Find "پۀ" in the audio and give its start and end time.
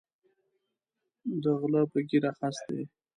1.91-1.99